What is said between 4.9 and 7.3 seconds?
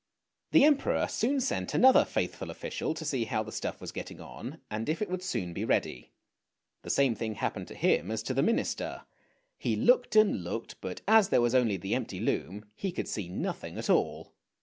it would soon be ready. The same